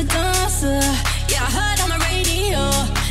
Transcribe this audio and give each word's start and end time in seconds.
a 0.00 0.04
dancer. 0.04 0.80
Yeah, 1.28 1.44
I 1.44 1.50
heard 1.58 1.78
on 1.84 1.90
the 1.94 2.00
radio 2.10 2.60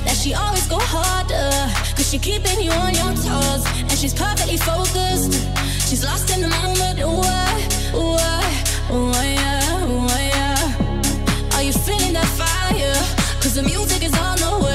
that 0.06 0.18
she 0.22 0.34
always 0.34 0.66
go 0.68 0.80
harder. 0.80 1.52
Cause 1.96 2.10
she 2.10 2.18
keeping 2.18 2.60
you 2.62 2.72
on 2.72 2.94
your 2.94 3.14
toes. 3.26 3.64
And 3.90 3.96
she's 4.02 4.14
perfectly 4.14 4.58
focused. 4.58 5.34
She's 5.88 6.04
lost 6.04 6.30
in 6.34 6.42
the 6.42 6.50
moment. 6.50 6.98
Ooh, 7.00 7.26
ooh, 7.98 8.18
ooh, 8.96 9.12
yeah, 9.22 9.86
ooh, 9.86 10.08
yeah. 10.34 11.56
Are 11.56 11.64
you 11.64 11.74
feeling 11.74 12.14
that 12.14 12.30
fire? 12.40 13.00
Cause 13.42 13.54
the 13.56 13.64
music 13.64 14.04
is 14.04 14.16
on 14.18 14.38
the 14.38 14.66
way. 14.66 14.69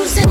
losing. 0.00 0.30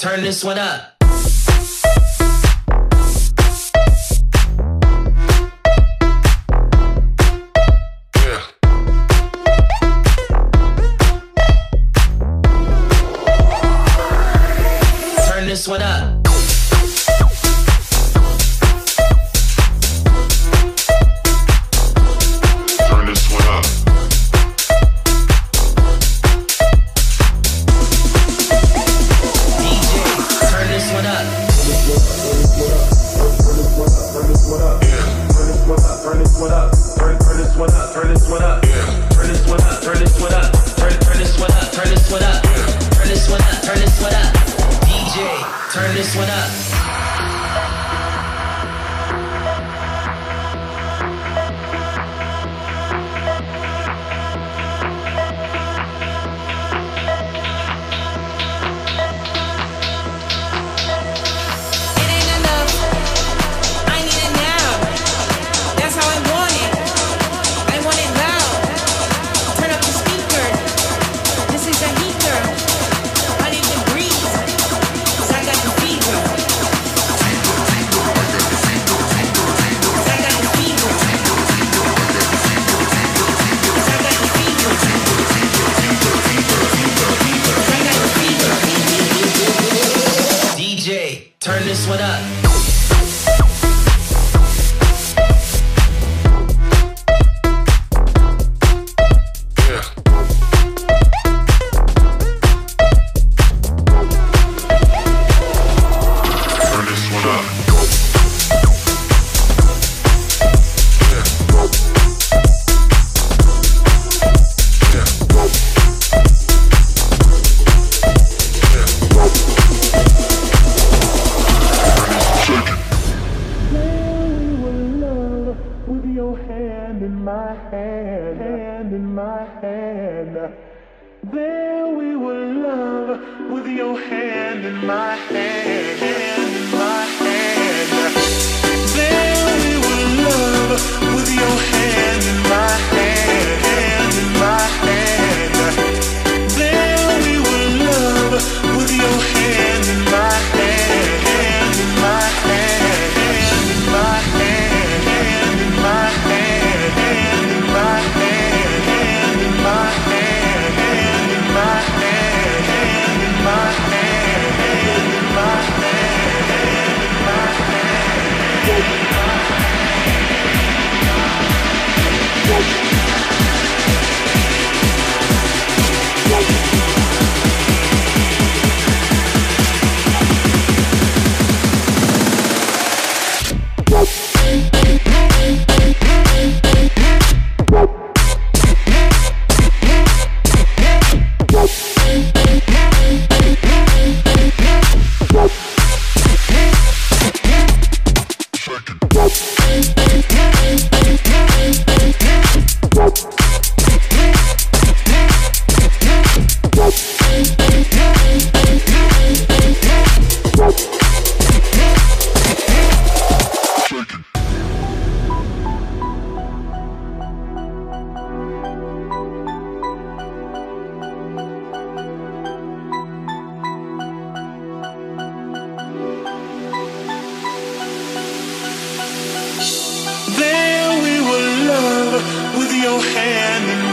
Turn 0.00 0.22
this 0.22 0.42
one 0.42 0.58
up. 0.58 0.99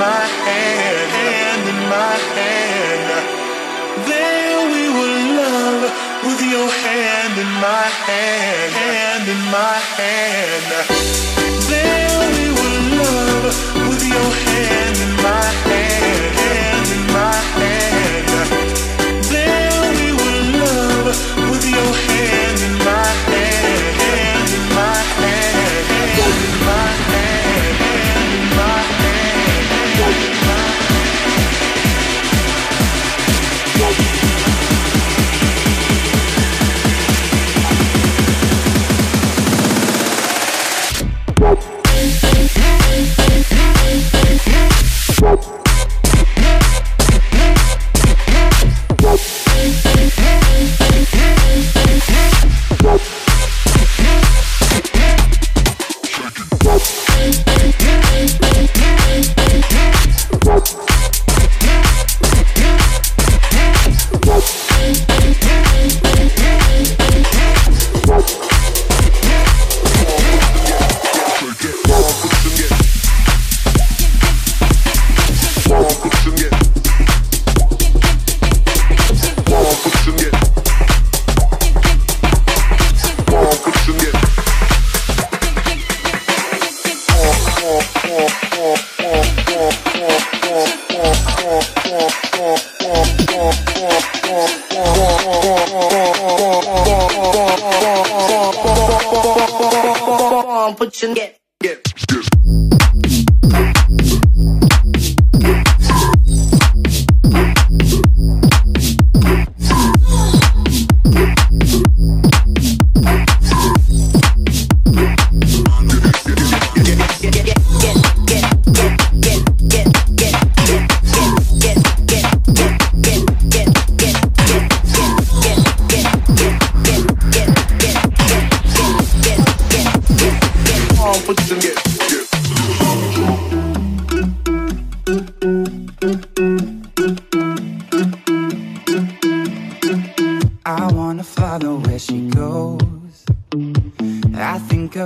hand, 0.06 1.68
in 1.68 1.80
my 1.90 2.16
hand. 2.36 3.10
There 4.06 4.60
we 4.74 4.84
were, 4.94 5.18
love 5.42 5.84
with 6.24 6.42
your 6.42 6.70
hand 6.70 7.40
in 7.40 7.52
my 7.62 7.88
hand, 8.06 8.74
hand 8.74 9.28
in 9.30 9.42
my 9.52 9.78
hand. 9.98 10.70
There 11.70 12.20
we 12.38 12.46
love 12.98 13.46
with 13.90 14.04
your 14.06 14.32
hand 14.46 15.17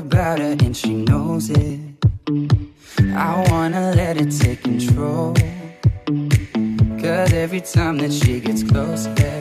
about 0.01 0.39
her 0.39 0.55
and 0.59 0.75
she 0.75 0.93
knows 0.93 1.49
it. 1.49 1.79
I 3.15 3.45
wanna 3.49 3.93
let 3.95 4.17
it 4.17 4.31
take 4.31 4.63
control. 4.63 5.33
Cause 7.01 7.33
every 7.33 7.61
time 7.61 7.97
that 7.99 8.11
she 8.11 8.39
gets 8.39 8.63
close, 8.63 9.05
yeah, 9.19 9.40